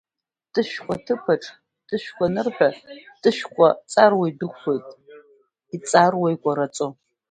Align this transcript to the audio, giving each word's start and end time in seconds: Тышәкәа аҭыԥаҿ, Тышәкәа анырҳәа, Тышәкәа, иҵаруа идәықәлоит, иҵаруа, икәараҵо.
Тышәкәа 0.53 0.95
аҭыԥаҿ, 0.99 1.43
Тышәкәа 1.87 2.25
анырҳәа, 2.29 2.69
Тышәкәа, 3.21 3.67
иҵаруа 3.85 4.25
идәықәлоит, 4.29 4.85
иҵаруа, 5.75 6.27
икәараҵо. 6.35 6.87